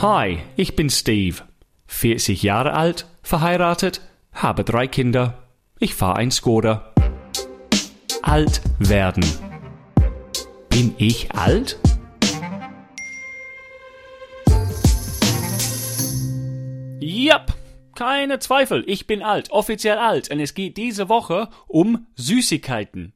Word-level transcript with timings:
Hi, 0.00 0.38
ich 0.54 0.76
bin 0.76 0.90
Steve. 0.90 1.38
40 1.88 2.44
Jahre 2.44 2.74
alt, 2.74 3.08
verheiratet, 3.24 4.00
habe 4.32 4.62
drei 4.62 4.86
Kinder. 4.86 5.42
Ich 5.80 5.96
fahre 5.96 6.18
ein 6.18 6.30
Skoda. 6.30 6.94
Alt 8.22 8.60
werden. 8.78 9.24
Bin 10.68 10.94
ich 10.98 11.32
alt? 11.32 11.80
Yep, 17.02 17.54
keine 17.96 18.38
Zweifel, 18.38 18.84
ich 18.86 19.08
bin 19.08 19.24
alt, 19.24 19.50
offiziell 19.50 19.98
alt. 19.98 20.30
Und 20.30 20.38
es 20.38 20.54
geht 20.54 20.76
diese 20.76 21.08
Woche 21.08 21.48
um 21.66 22.06
Süßigkeiten. 22.14 23.14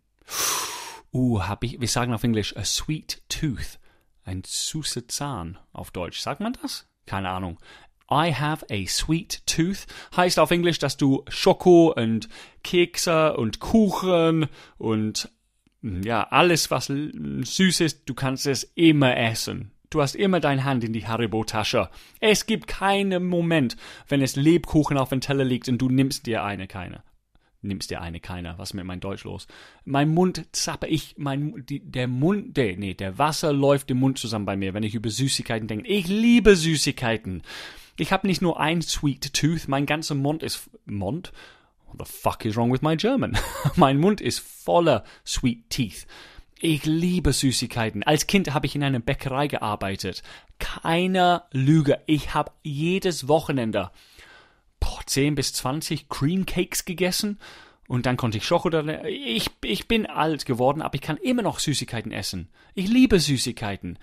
Uh, 1.12 1.42
hab 1.42 1.62
ich, 1.62 1.80
wir 1.80 1.86
sagen 1.86 2.12
auf 2.12 2.24
Englisch 2.24 2.56
a 2.56 2.64
sweet 2.64 3.22
tooth. 3.28 3.78
Ein 4.24 4.42
süßer 4.44 5.08
Zahn 5.08 5.58
auf 5.72 5.90
Deutsch. 5.90 6.20
Sagt 6.20 6.40
man 6.40 6.56
das? 6.62 6.86
Keine 7.06 7.30
Ahnung. 7.30 7.58
I 8.10 8.32
have 8.34 8.66
a 8.70 8.86
sweet 8.86 9.42
tooth 9.46 9.86
heißt 10.16 10.38
auf 10.38 10.50
Englisch, 10.50 10.78
dass 10.78 10.96
du 10.96 11.24
Schoko 11.28 11.94
und 11.96 12.28
Kekse 12.62 13.36
und 13.36 13.58
Kuchen 13.58 14.48
und 14.76 15.30
ja, 15.82 16.24
alles 16.24 16.70
was 16.70 16.86
süß 16.86 17.80
ist, 17.80 18.08
du 18.08 18.14
kannst 18.14 18.46
es 18.46 18.64
immer 18.74 19.16
essen. 19.16 19.72
Du 19.90 20.00
hast 20.00 20.14
immer 20.14 20.40
deine 20.40 20.64
Hand 20.64 20.84
in 20.84 20.92
die 20.92 21.06
Haribo-Tasche. 21.06 21.90
Es 22.20 22.46
gibt 22.46 22.66
keinen 22.66 23.26
Moment, 23.26 23.76
wenn 24.08 24.22
es 24.22 24.36
Lebkuchen 24.36 24.96
auf 24.96 25.08
dem 25.08 25.20
Teller 25.20 25.44
liegt 25.44 25.68
und 25.68 25.78
du 25.78 25.88
nimmst 25.88 26.26
dir 26.26 26.44
eine, 26.44 26.66
keine 26.66 27.02
nimmst 27.62 27.90
dir 27.90 28.00
eine 28.00 28.20
keiner. 28.20 28.58
Was 28.58 28.70
ist 28.70 28.74
mit 28.74 28.84
meinem 28.84 29.00
Deutsch 29.00 29.24
los? 29.24 29.46
Mein 29.84 30.10
Mund 30.10 30.44
zappe 30.52 30.86
ich, 30.86 31.14
mein, 31.16 31.64
die, 31.66 31.80
der 31.80 32.08
Mund, 32.08 32.56
der, 32.56 32.76
nee, 32.76 32.94
der 32.94 33.18
Wasser 33.18 33.52
läuft 33.52 33.90
im 33.90 33.98
Mund 33.98 34.18
zusammen 34.18 34.46
bei 34.46 34.56
mir, 34.56 34.74
wenn 34.74 34.82
ich 34.82 34.94
über 34.94 35.10
Süßigkeiten 35.10 35.68
denke. 35.68 35.88
Ich 35.88 36.08
liebe 36.08 36.56
Süßigkeiten. 36.56 37.42
Ich 37.96 38.12
habe 38.12 38.26
nicht 38.26 38.42
nur 38.42 38.58
ein 38.58 38.82
Sweet 38.82 39.32
Tooth, 39.34 39.68
mein 39.68 39.86
ganzer 39.86 40.14
Mund 40.14 40.42
ist, 40.42 40.70
Mund? 40.86 41.32
What 41.86 42.06
the 42.06 42.12
fuck 42.12 42.44
is 42.44 42.56
wrong 42.56 42.72
with 42.72 42.82
my 42.82 42.96
German? 42.96 43.38
mein 43.76 43.98
Mund 43.98 44.20
ist 44.20 44.40
voller 44.40 45.04
Sweet 45.26 45.70
Teeth. 45.70 46.06
Ich 46.64 46.84
liebe 46.84 47.32
Süßigkeiten. 47.32 48.04
Als 48.04 48.28
Kind 48.28 48.54
habe 48.54 48.66
ich 48.66 48.76
in 48.76 48.84
einer 48.84 49.00
Bäckerei 49.00 49.48
gearbeitet. 49.48 50.22
Keine 50.60 51.42
Lüge. 51.50 52.00
Ich 52.06 52.34
habe 52.34 52.52
jedes 52.62 53.26
Wochenende 53.26 53.90
boah, 54.82 55.00
10 55.06 55.36
bis 55.36 55.52
20 55.54 56.08
Cream 56.08 56.44
Cakes 56.44 56.84
gegessen 56.84 57.38
und 57.86 58.06
dann 58.06 58.16
konnte 58.16 58.38
ich 58.38 58.44
Schokolade. 58.44 59.08
Ich, 59.08 59.50
ich 59.62 59.86
bin 59.86 60.06
alt 60.06 60.44
geworden, 60.44 60.82
aber 60.82 60.94
ich 60.96 61.00
kann 61.00 61.16
immer 61.18 61.42
noch 61.42 61.60
Süßigkeiten 61.60 62.10
essen. 62.10 62.48
Ich 62.74 62.88
liebe 62.88 63.20
Süßigkeiten. 63.20 63.98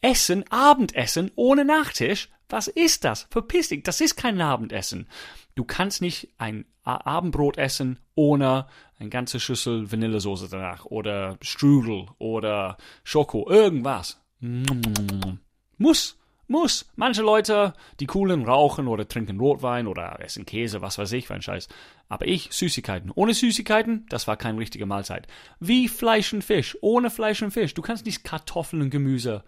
Essen, 0.00 0.44
Abendessen 0.50 1.30
ohne 1.34 1.64
Nachtisch? 1.64 2.30
Was 2.48 2.68
ist 2.68 3.04
das? 3.04 3.26
Verpiss 3.30 3.68
dich, 3.68 3.82
das 3.82 4.00
ist 4.00 4.16
kein 4.16 4.40
Abendessen. 4.40 5.08
Du 5.54 5.64
kannst 5.64 6.00
nicht 6.00 6.28
ein 6.38 6.64
Abendbrot 6.84 7.58
essen 7.58 7.98
ohne 8.14 8.66
eine 8.98 9.08
ganze 9.08 9.40
Schüssel 9.40 9.90
Vanillesoße 9.90 10.48
danach 10.50 10.84
oder 10.86 11.38
Strudel 11.40 12.06
oder 12.18 12.76
Schoko, 13.02 13.48
irgendwas. 13.48 14.20
Muss. 15.78 16.18
Muss. 16.46 16.90
Manche 16.96 17.22
Leute, 17.22 17.74
die 18.00 18.06
coolen, 18.06 18.44
rauchen 18.44 18.86
oder 18.86 19.08
trinken 19.08 19.40
Rotwein 19.40 19.86
oder 19.86 20.18
essen 20.20 20.44
Käse, 20.44 20.82
was 20.82 20.98
weiß 20.98 21.12
ich 21.12 21.26
für 21.26 21.34
ein 21.34 21.42
Scheiß. 21.42 21.68
Aber 22.08 22.26
ich, 22.26 22.48
Süßigkeiten. 22.52 23.10
Ohne 23.14 23.34
Süßigkeiten, 23.34 24.06
das 24.08 24.26
war 24.26 24.36
keine 24.36 24.58
richtige 24.58 24.86
Mahlzeit. 24.86 25.26
Wie 25.60 25.88
Fleisch 25.88 26.32
und 26.32 26.44
Fisch. 26.44 26.76
Ohne 26.80 27.10
Fleisch 27.10 27.42
und 27.42 27.50
Fisch. 27.50 27.74
Du 27.74 27.82
kannst 27.82 28.04
nicht 28.04 28.24
Kartoffeln 28.24 28.82
und 28.82 28.90
Gemüse 28.90 29.42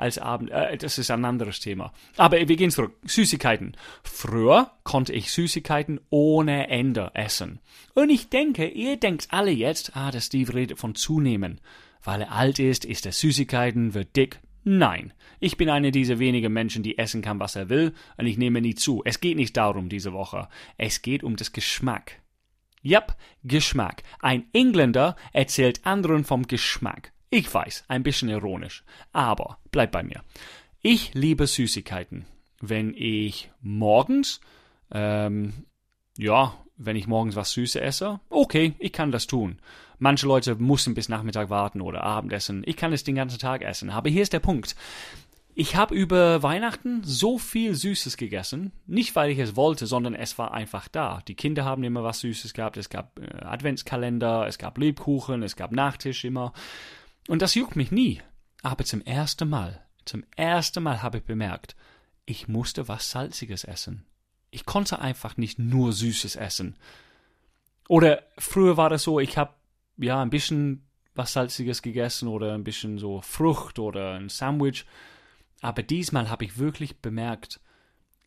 als 0.00 0.18
Abend. 0.18 0.50
Äh, 0.50 0.78
das 0.78 0.98
ist 0.98 1.10
ein 1.10 1.24
anderes 1.24 1.60
Thema. 1.60 1.92
Aber 2.16 2.36
wir 2.38 2.56
gehen 2.56 2.70
zurück. 2.70 2.96
Süßigkeiten. 3.04 3.76
Früher 4.02 4.70
konnte 4.82 5.12
ich 5.12 5.30
Süßigkeiten 5.30 6.00
ohne 6.08 6.68
Ende 6.68 7.10
essen. 7.14 7.60
Und 7.94 8.10
ich 8.10 8.30
denke, 8.30 8.66
ihr 8.66 8.96
denkt 8.96 9.28
alle 9.30 9.50
jetzt, 9.50 9.94
ah, 9.94 10.10
der 10.10 10.20
Steve 10.20 10.54
redet 10.54 10.78
von 10.78 10.94
zunehmen. 10.94 11.60
Weil 12.02 12.22
er 12.22 12.32
alt 12.32 12.58
ist, 12.58 12.86
isst 12.86 13.04
er 13.04 13.12
Süßigkeiten, 13.12 13.92
wird 13.92 14.16
dick. 14.16 14.40
Nein, 14.62 15.12
ich 15.38 15.56
bin 15.56 15.70
einer 15.70 15.90
dieser 15.90 16.18
wenigen 16.18 16.52
Menschen, 16.52 16.82
die 16.82 16.98
essen 16.98 17.22
kann, 17.22 17.40
was 17.40 17.56
er 17.56 17.68
will, 17.68 17.94
und 18.18 18.26
ich 18.26 18.36
nehme 18.36 18.60
nie 18.60 18.74
zu. 18.74 19.02
Es 19.04 19.20
geht 19.20 19.36
nicht 19.36 19.56
darum 19.56 19.88
diese 19.88 20.12
Woche. 20.12 20.48
Es 20.76 21.02
geht 21.02 21.24
um 21.24 21.36
das 21.36 21.52
Geschmack. 21.52 22.20
Yep, 22.84 23.16
Geschmack. 23.44 24.02
Ein 24.20 24.44
Engländer 24.52 25.16
erzählt 25.32 25.84
anderen 25.84 26.24
vom 26.24 26.46
Geschmack. 26.46 27.12
Ich 27.30 27.52
weiß, 27.52 27.84
ein 27.88 28.02
bisschen 28.02 28.28
ironisch, 28.28 28.84
aber 29.12 29.58
bleib 29.70 29.92
bei 29.92 30.02
mir. 30.02 30.22
Ich 30.82 31.14
liebe 31.14 31.46
Süßigkeiten. 31.46 32.26
Wenn 32.60 32.94
ich 32.94 33.50
morgens, 33.60 34.40
ähm, 34.90 35.64
ja, 36.18 36.54
wenn 36.80 36.96
ich 36.96 37.06
morgens 37.06 37.36
was 37.36 37.52
Süßes 37.52 37.80
esse, 37.80 38.20
okay, 38.30 38.74
ich 38.78 38.92
kann 38.92 39.12
das 39.12 39.26
tun. 39.26 39.58
Manche 39.98 40.26
Leute 40.26 40.56
müssen 40.56 40.94
bis 40.94 41.10
Nachmittag 41.10 41.50
warten 41.50 41.82
oder 41.82 42.02
Abendessen. 42.02 42.62
Ich 42.64 42.76
kann 42.76 42.92
es 42.92 43.04
den 43.04 43.14
ganzen 43.14 43.38
Tag 43.38 43.62
essen. 43.62 43.90
Aber 43.90 44.08
hier 44.08 44.22
ist 44.22 44.32
der 44.32 44.40
Punkt. 44.40 44.74
Ich 45.54 45.76
habe 45.76 45.94
über 45.94 46.42
Weihnachten 46.42 47.02
so 47.04 47.36
viel 47.36 47.74
Süßes 47.74 48.16
gegessen, 48.16 48.72
nicht 48.86 49.14
weil 49.14 49.30
ich 49.30 49.38
es 49.38 49.56
wollte, 49.56 49.86
sondern 49.86 50.14
es 50.14 50.38
war 50.38 50.54
einfach 50.54 50.88
da. 50.88 51.22
Die 51.28 51.34
Kinder 51.34 51.66
haben 51.66 51.84
immer 51.84 52.02
was 52.02 52.20
Süßes 52.20 52.54
gehabt, 52.54 52.78
es 52.78 52.88
gab 52.88 53.18
äh, 53.18 53.44
Adventskalender, 53.44 54.46
es 54.46 54.56
gab 54.56 54.78
Lebkuchen, 54.78 55.42
es 55.42 55.56
gab 55.56 55.72
Nachtisch 55.72 56.24
immer. 56.24 56.54
Und 57.28 57.42
das 57.42 57.54
juckt 57.54 57.76
mich 57.76 57.90
nie. 57.90 58.22
Aber 58.62 58.84
zum 58.84 59.02
ersten 59.02 59.50
Mal, 59.50 59.84
zum 60.06 60.24
ersten 60.34 60.82
Mal 60.82 61.02
habe 61.02 61.18
ich 61.18 61.24
bemerkt, 61.24 61.76
ich 62.24 62.48
musste 62.48 62.88
was 62.88 63.10
Salziges 63.10 63.64
essen. 63.64 64.06
Ich 64.50 64.66
konnte 64.66 65.00
einfach 65.00 65.36
nicht 65.36 65.58
nur 65.58 65.92
Süßes 65.92 66.36
essen. 66.36 66.76
Oder 67.88 68.22
früher 68.38 68.76
war 68.76 68.90
das 68.90 69.02
so, 69.02 69.20
ich 69.20 69.36
habe 69.36 69.52
ja, 69.96 70.20
ein 70.22 70.30
bisschen 70.30 70.86
was 71.14 71.32
Salziges 71.32 71.82
gegessen 71.82 72.28
oder 72.28 72.54
ein 72.54 72.64
bisschen 72.64 72.98
so 72.98 73.20
Frucht 73.20 73.78
oder 73.78 74.14
ein 74.14 74.28
Sandwich. 74.28 74.86
Aber 75.60 75.82
diesmal 75.82 76.30
habe 76.30 76.44
ich 76.44 76.58
wirklich 76.58 77.00
bemerkt, 77.00 77.60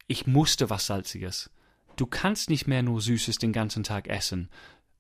ich 0.07 0.27
musste 0.27 0.69
was 0.69 0.85
Salziges. 0.85 1.49
Du 1.95 2.05
kannst 2.05 2.49
nicht 2.49 2.67
mehr 2.67 2.83
nur 2.83 3.01
Süßes 3.01 3.37
den 3.37 3.53
ganzen 3.53 3.83
Tag 3.83 4.07
essen. 4.07 4.49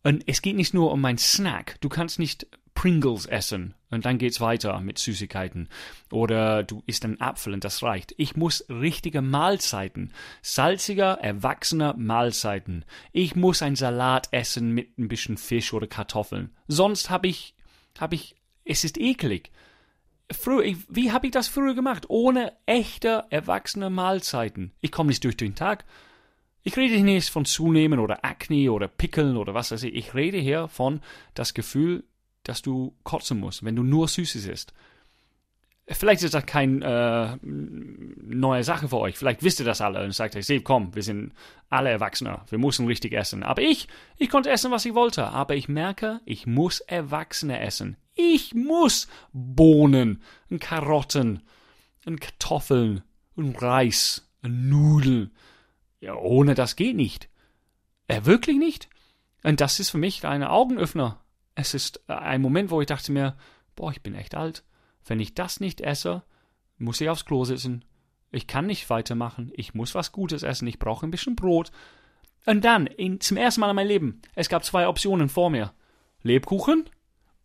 Und 0.03 0.23
es 0.27 0.41
geht 0.41 0.55
nicht 0.55 0.73
nur 0.73 0.91
um 0.91 1.01
mein 1.01 1.17
Snack. 1.17 1.79
Du 1.81 1.89
kannst 1.89 2.19
nicht 2.19 2.47
Pringles 2.73 3.25
essen 3.25 3.75
und 3.93 4.05
dann 4.05 4.17
geht's 4.17 4.41
weiter 4.41 4.79
mit 4.79 4.97
Süßigkeiten. 4.97 5.69
Oder 6.11 6.63
du 6.63 6.83
isst 6.85 7.05
einen 7.05 7.21
Apfel 7.21 7.53
und 7.53 7.63
das 7.63 7.83
reicht. 7.83 8.13
Ich 8.17 8.35
muss 8.35 8.65
richtige 8.69 9.21
Mahlzeiten, 9.21 10.11
salziger, 10.41 11.19
erwachsener 11.21 11.95
Mahlzeiten. 11.95 12.85
Ich 13.11 13.35
muss 13.35 13.61
ein 13.61 13.75
Salat 13.75 14.27
essen 14.31 14.71
mit 14.71 14.97
ein 14.97 15.07
bisschen 15.07 15.37
Fisch 15.37 15.73
oder 15.73 15.87
Kartoffeln. 15.87 16.51
Sonst 16.67 17.09
habe 17.09 17.27
ich, 17.27 17.55
habe 17.99 18.15
ich, 18.15 18.35
es 18.65 18.83
ist 18.83 18.97
eklig. 18.97 19.51
Früher, 20.31 20.63
ich, 20.63 20.77
wie 20.89 21.11
habe 21.11 21.27
ich 21.27 21.31
das 21.31 21.47
früher 21.47 21.75
gemacht? 21.75 22.05
Ohne 22.09 22.53
echte, 22.65 23.25
erwachsene 23.29 23.89
Mahlzeiten. 23.89 24.71
Ich 24.81 24.91
komme 24.91 25.09
nicht 25.09 25.23
durch 25.23 25.37
den 25.37 25.55
Tag. 25.55 25.85
Ich 26.63 26.77
rede 26.77 26.95
hier 26.95 27.03
nicht 27.03 27.29
von 27.29 27.43
Zunehmen 27.43 27.99
oder 27.99 28.23
Akne 28.23 28.71
oder 28.71 28.87
Pickeln 28.87 29.35
oder 29.35 29.53
was 29.53 29.71
weiß 29.71 29.83
ich. 29.83 29.95
Ich 29.95 30.15
rede 30.15 30.37
hier 30.37 30.69
von 30.69 31.01
das 31.33 31.53
Gefühl, 31.53 32.05
dass 32.43 32.61
du 32.61 32.95
kotzen 33.03 33.39
musst, 33.39 33.63
wenn 33.63 33.75
du 33.75 33.83
nur 33.83 34.07
Süßes 34.07 34.45
isst. 34.45 34.73
Vielleicht 35.85 36.23
ist 36.23 36.33
das 36.33 36.45
keine 36.45 37.37
äh, 37.41 37.45
neue 37.45 38.63
Sache 38.63 38.87
für 38.87 38.99
euch. 38.99 39.17
Vielleicht 39.17 39.43
wisst 39.43 39.59
ihr 39.59 39.65
das 39.65 39.81
alle 39.81 40.01
und 40.03 40.13
sagt 40.13 40.35
euch, 40.35 40.45
seht, 40.45 40.63
komm, 40.63 40.95
wir 40.95 41.03
sind 41.03 41.33
alle 41.69 41.89
Erwachsene. 41.89 42.39
Wir 42.49 42.57
müssen 42.57 42.87
richtig 42.87 43.11
essen. 43.11 43.43
Aber 43.43 43.61
ich, 43.61 43.89
ich 44.17 44.29
konnte 44.29 44.49
essen, 44.49 44.71
was 44.71 44.85
ich 44.85 44.93
wollte. 44.93 45.27
Aber 45.27 45.55
ich 45.55 45.67
merke, 45.67 46.21
ich 46.23 46.47
muss 46.47 46.79
Erwachsene 46.79 47.59
essen. 47.59 47.97
Ich 48.13 48.53
muss 48.53 49.07
Bohnen 49.33 50.21
und 50.49 50.61
Karotten 50.61 51.43
und 52.05 52.21
Kartoffeln 52.21 53.01
und 53.35 53.61
Reis 53.61 54.29
und 54.41 54.69
Nudeln. 54.69 55.31
Ja, 55.99 56.15
ohne 56.15 56.55
das 56.55 56.77
geht 56.77 56.95
nicht. 56.95 57.27
Äh, 58.07 58.23
wirklich 58.23 58.57
nicht? 58.57 58.87
Und 59.43 59.59
das 59.59 59.81
ist 59.81 59.89
für 59.89 59.97
mich 59.97 60.25
ein 60.25 60.43
Augenöffner 60.43 61.22
es 61.55 61.73
ist 61.73 62.01
äh, 62.07 62.13
ein 62.13 62.41
Moment, 62.41 62.71
wo 62.71 62.81
ich 62.81 62.87
dachte 62.87 63.11
mir, 63.11 63.35
boah, 63.75 63.91
ich 63.91 64.01
bin 64.01 64.15
echt 64.15 64.35
alt. 64.35 64.63
Wenn 65.05 65.19
ich 65.19 65.33
das 65.33 65.59
nicht 65.59 65.81
esse, 65.81 66.23
muss 66.77 67.01
ich 67.01 67.09
aufs 67.09 67.25
Klo 67.25 67.45
sitzen. 67.45 67.85
Ich 68.31 68.47
kann 68.47 68.65
nicht 68.65 68.89
weitermachen. 68.89 69.51
Ich 69.55 69.73
muss 69.73 69.95
was 69.95 70.11
Gutes 70.11 70.43
essen. 70.43 70.67
Ich 70.67 70.79
brauche 70.79 71.05
ein 71.05 71.11
bisschen 71.11 71.35
Brot. 71.35 71.71
Und 72.45 72.65
dann, 72.65 72.87
in, 72.87 73.21
zum 73.21 73.37
ersten 73.37 73.61
Mal 73.61 73.69
in 73.69 73.75
meinem 73.75 73.87
Leben, 73.87 74.21
es 74.35 74.49
gab 74.49 74.65
zwei 74.65 74.87
Optionen 74.87 75.29
vor 75.29 75.49
mir. 75.49 75.73
Lebkuchen 76.23 76.89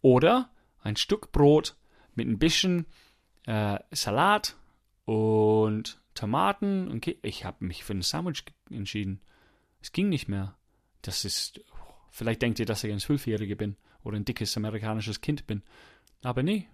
oder 0.01 0.51
ein 0.81 0.97
Stück 0.97 1.33
Brot 1.33 1.77
mit 2.15 2.27
ein 2.29 2.39
bisschen 2.39 2.87
äh, 3.47 3.79
Salat 3.91 4.57
und 5.05 6.01
Tomaten. 6.15 6.89
Und 6.89 7.07
ich 7.23 7.45
habe 7.45 7.65
mich 7.65 7.85
für 7.85 7.95
ein 7.95 8.03
Sandwich 8.03 8.45
entschieden. 8.71 9.21
Es 9.81 9.93
ging 9.93 10.09
nicht 10.09 10.29
mehr. 10.29 10.57
Das 11.03 11.25
ist. 11.25 11.61
Vielleicht 12.11 12.43
denkt 12.43 12.59
ihr, 12.59 12.67
dass 12.67 12.83
ich 12.83 12.93
ein 12.93 12.99
Zwölfjähriger 12.99 13.55
bin 13.55 13.77
oder 14.09 14.17
ein 14.17 14.25
dickes 14.25 14.57
amerikanisches 14.57 15.21
Kind 15.21 15.47
bin. 15.47 15.63
Aber 16.23 16.43
nee, 16.43 16.67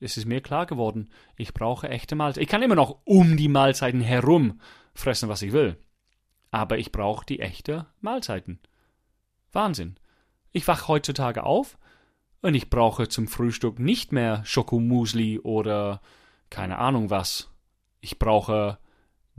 es 0.00 0.16
ist 0.16 0.26
mir 0.26 0.40
klar 0.40 0.66
geworden, 0.66 1.08
ich 1.36 1.54
brauche 1.54 1.88
echte 1.88 2.16
Mahlzeiten. 2.16 2.42
Ich 2.42 2.48
kann 2.48 2.62
immer 2.62 2.74
noch 2.74 2.98
um 3.04 3.36
die 3.36 3.48
Mahlzeiten 3.48 4.00
herum 4.00 4.60
fressen, 4.94 5.28
was 5.28 5.42
ich 5.42 5.52
will. 5.52 5.78
Aber 6.50 6.76
ich 6.76 6.92
brauche 6.92 7.24
die 7.24 7.40
echte 7.40 7.86
Mahlzeiten. 8.00 8.58
Wahnsinn. 9.52 9.96
Ich 10.50 10.66
wach 10.66 10.88
heutzutage 10.88 11.44
auf 11.44 11.78
und 12.42 12.54
ich 12.54 12.68
brauche 12.68 13.08
zum 13.08 13.28
Frühstück 13.28 13.78
nicht 13.78 14.12
mehr 14.12 14.44
Schokomusli 14.44 15.38
oder 15.38 16.02
keine 16.50 16.78
Ahnung 16.78 17.08
was. 17.08 17.50
Ich 18.00 18.18
brauche 18.18 18.78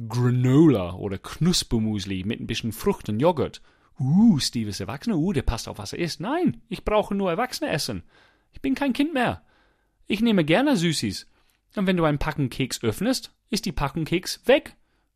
Granola 0.07 0.93
oder 0.93 1.17
Knuspermusli 1.17 2.23
mit 2.23 2.39
ein 2.39 2.47
bisschen 2.47 2.71
Frucht 2.71 3.09
und 3.09 3.19
Joghurt. 3.19 3.61
Uh, 3.99 4.39
Steve 4.39 4.69
ist 4.69 4.79
Erwachsener. 4.79 5.17
Uh, 5.17 5.33
der 5.33 5.43
passt 5.43 5.67
auf, 5.67 5.77
was 5.77 5.93
er 5.93 5.99
isst. 5.99 6.19
Nein, 6.19 6.61
ich 6.69 6.83
brauche 6.83 7.15
nur 7.15 7.29
Erwachsene 7.29 7.69
essen. 7.69 8.03
Ich 8.51 8.61
bin 8.61 8.75
kein 8.75 8.93
Kind 8.93 9.13
mehr. 9.13 9.43
Ich 10.07 10.21
nehme 10.21 10.43
gerne 10.43 10.77
Süßis. 10.77 11.27
Und 11.75 11.87
wenn 11.87 11.97
du 11.97 12.03
einen 12.03 12.19
Packen 12.19 12.49
Keks 12.49 12.83
öffnest, 12.83 13.33
ist 13.49 13.65
die 13.65 13.71
Packung 13.71 14.05
Keks 14.05 14.41
weg, 14.45 14.75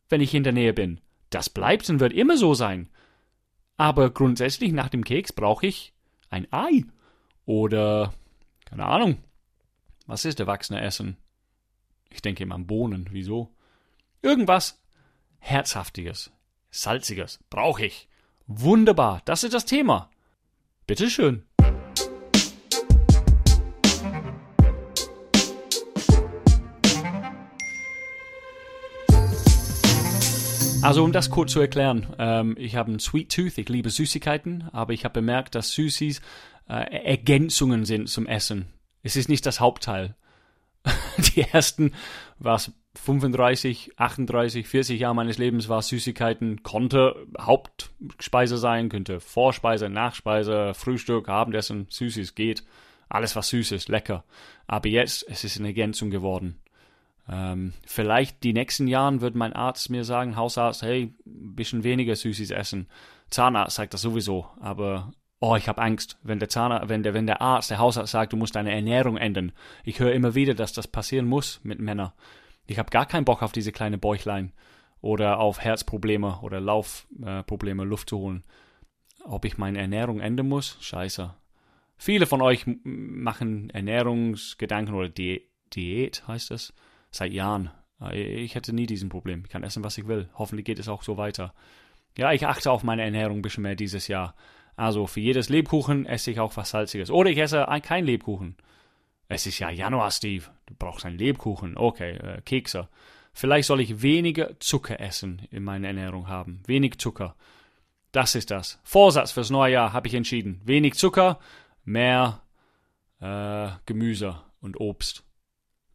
wenn 0.10 0.22
ich 0.22 0.34
in 0.34 0.44
der 0.44 0.54
Nähe 0.54 0.74
bin. 0.74 1.02
Das 1.30 1.50
bleibt 1.50 1.90
und 1.90 2.00
wird 2.00 2.14
immer 2.14 2.38
so 2.38 2.54
sein. 2.54 2.90
Aber 3.76 4.10
grundsätzlich 4.10 4.72
nach 4.72 4.90
dem 4.90 5.04
Keks 5.04 5.34
brauche 5.34 5.68
ich 5.68 5.94
ein 6.30 6.52
Ei. 6.52 6.84
Oder, 7.46 8.14
keine 8.66 8.86
Ahnung. 8.86 9.18
Was 10.08 10.26
ist 10.26 10.40
Erwachsene 10.40 10.82
essen? 10.82 11.18
Ich 12.10 12.22
denke 12.22 12.44
immer 12.44 12.56
an 12.56 12.68
Bohnen. 12.68 13.10
Wieso? 13.12 13.54
Irgendwas 14.22 14.82
Herzhaftiges, 15.40 16.32
Salziges 16.72 17.40
brauche 17.50 17.86
ich. 17.86 18.08
Wunderbar, 18.50 19.22
das 19.26 19.44
ist 19.44 19.54
das 19.54 19.66
Thema. 19.66 20.10
Bitteschön. 20.86 21.44
Also 30.82 31.04
um 31.04 31.12
das 31.12 31.30
kurz 31.30 31.52
zu 31.52 31.60
erklären, 31.60 32.16
ähm, 32.18 32.56
ich 32.58 32.78
habe 32.78 32.88
einen 32.90 33.00
Sweet 33.00 33.34
Tooth, 33.34 33.58
ich 33.58 33.68
liebe 33.68 33.90
Süßigkeiten, 33.90 34.70
aber 34.72 34.94
ich 34.94 35.04
habe 35.04 35.16
bemerkt, 35.16 35.54
dass 35.54 35.74
Süßis 35.74 36.22
äh, 36.70 37.04
Ergänzungen 37.04 37.84
sind 37.84 38.08
zum 38.08 38.28
Essen. 38.28 38.68
Es 39.04 39.18
ist 39.18 39.28
nicht 39.28 39.46
das 39.46 39.60
Hauptteil. 39.60 40.16
Die 41.36 41.42
ersten, 41.42 41.92
was 42.40 42.72
35, 42.98 43.94
38, 43.98 44.68
40 44.68 45.00
Jahre 45.00 45.16
meines 45.16 45.38
Lebens 45.38 45.70
war 45.70 45.82
Süßigkeiten, 45.82 46.64
konnte 46.64 47.28
Hauptspeise 47.40 48.58
sein, 48.58 48.90
könnte 48.90 49.20
Vorspeise, 49.20 49.90
Nachspeise, 49.90 50.74
Frühstück, 50.74 51.30
Abendessen, 51.30 51.88
Süßes 51.90 52.36
geht. 52.36 52.64
Alles 53.10 53.36
was 53.36 53.50
süß 53.50 53.72
ist, 53.72 53.90
lecker. 53.90 54.24
Aber 54.68 54.90
jetzt, 54.90 55.26
es 55.30 55.44
ist 55.44 55.58
eine 55.58 55.70
Ergänzung 55.70 56.10
geworden. 56.10 56.58
Ähm, 57.30 57.74
vielleicht 57.86 58.44
die 58.44 58.54
nächsten 58.54 58.88
Jahren 58.88 59.22
wird 59.22 59.36
mein 59.36 59.54
Arzt 59.54 59.90
mir 59.90 60.04
sagen, 60.04 60.36
Hausarzt, 60.36 60.82
hey, 60.82 61.14
ein 61.26 61.56
bisschen 61.56 61.84
weniger 61.84 62.16
Süßes 62.16 62.52
essen. 62.52 62.88
Zahnarzt 63.30 63.76
sagt 63.76 63.94
das 63.94 64.02
sowieso, 64.02 64.48
aber 64.60 65.12
oh, 65.40 65.56
ich 65.56 65.68
habe 65.68 65.82
Angst, 65.82 66.18
wenn 66.24 66.40
der 66.40 66.50
Zahnarzt, 66.50 66.90
wenn 66.90 67.04
der, 67.04 67.14
wenn 67.14 67.28
der 67.28 67.42
Arzt, 67.42 67.70
der 67.70 67.80
Hausarzt 67.80 68.12
sagt, 68.12 68.34
du 68.34 68.38
musst 68.38 68.56
deine 68.56 68.74
Ernährung 68.74 69.18
ändern. 69.18 69.52
Ich 69.84 70.00
höre 70.00 70.14
immer 70.14 70.36
wieder, 70.36 70.54
dass 70.54 70.74
das 70.74 70.88
passieren 70.88 71.28
muss 71.28 71.60
mit 71.64 71.80
Männern. 71.80 72.12
Ich 72.68 72.78
habe 72.78 72.90
gar 72.90 73.06
keinen 73.06 73.26
Bock 73.26 73.42
auf 73.42 73.52
diese 73.52 73.72
kleine 73.72 73.98
Bäuchlein 73.98 74.52
oder 75.02 75.40
auf 75.40 75.60
Herzprobleme 75.60 76.40
oder 76.42 76.60
Laufprobleme, 76.60 77.84
äh, 77.84 77.86
Luft 77.86 78.10
zu 78.10 78.18
holen. 78.20 78.44
Ob 79.24 79.46
ich 79.46 79.58
meine 79.58 79.80
Ernährung 79.80 80.20
ändern 80.20 80.48
muss? 80.48 80.78
Scheiße. 80.82 81.34
Viele 81.98 82.28
von 82.28 82.42
euch 82.42 82.66
machen 82.84 83.70
Ernährungsgedanken 83.72 84.94
oder 84.94 85.10
Di 85.10 85.42
Diät, 85.74 86.26
heißt 86.28 86.52
es, 86.52 86.74
seit 87.12 87.34
Jahren. 87.34 87.72
Äh, 88.02 88.22
ich 88.22 88.56
hätte 88.56 88.74
nie 88.74 88.86
diesen 88.86 89.10
Problem. 89.10 89.44
Ich 89.46 89.50
kann 89.50 89.64
essen, 89.64 89.84
was 89.84 89.98
ich 89.98 90.08
will. 90.08 90.30
Hoffentlich 90.36 90.66
geht 90.66 90.80
es 90.80 90.88
auch 90.88 91.04
so 91.04 91.18
weiter. 91.18 91.54
Ja, 92.18 92.32
ich 92.32 92.48
achte 92.48 92.72
auf 92.72 92.84
meine 92.84 93.04
Ernährung 93.04 93.40
ein 93.40 93.42
bisschen 93.42 93.64
mehr 93.64 93.76
dieses 93.76 94.08
Jahr. 94.08 94.36
Also 94.76 95.08
für 95.08 95.20
jedes 95.20 95.50
Lebkuchen 95.50 96.06
esse 96.06 96.32
ich 96.32 96.40
auch 96.40 96.56
was 96.58 96.70
Salziges. 96.70 97.12
Oder 97.12 97.30
ich 97.30 97.38
esse 97.38 97.66
kein 97.84 98.06
Lebkuchen. 98.06 98.56
Es 99.30 99.46
ist 99.46 99.60
ja 99.60 99.70
Januar, 99.70 100.12
Steve. 100.12 100.46
Du 100.66 100.74
brauchst 100.78 101.06
einen 101.06 101.18
Lebkuchen. 101.18 101.78
Okay, 101.78 102.12
äh, 102.12 102.42
Kekse. 102.42 102.88
Vielleicht 103.34 103.68
soll 103.68 103.82
ich 103.82 104.02
weniger 104.02 104.60
Zucker 104.60 105.00
essen 105.00 105.48
in 105.52 105.64
meiner 105.64 105.90
Ernährung 105.90 106.28
haben. 106.28 106.64
Wenig 106.66 106.98
Zucker. 106.98 107.36
Das 108.12 108.36
ist 108.36 108.52
das. 108.52 108.80
Vorsatz 108.84 109.32
fürs 109.32 109.50
neue 109.50 109.74
Jahr 109.74 109.94
habe 109.94 110.08
ich 110.08 110.14
entschieden. 110.16 110.62
Wenig 110.64 110.96
Zucker, 110.96 111.40
mehr 111.84 112.42
äh, 113.20 113.70
Gemüse 113.86 114.42
und 114.62 114.80
Obst. 114.80 115.24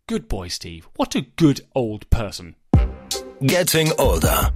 Good 0.07 0.29
boy, 0.29 0.51
Steve. 0.51 0.87
What 0.97 1.17
a 1.17 1.23
good 1.37 1.67
old 1.75 2.11
person. 2.11 2.55
Getting 3.41 3.93
Older. 3.99 4.53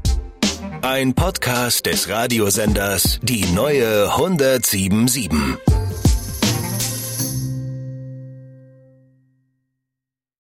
Ein 0.82 1.14
Podcast 1.14 1.86
des 1.86 2.08
Radiosenders 2.08 3.18
Die 3.22 3.46
neue 3.46 4.12
1077. 4.12 5.56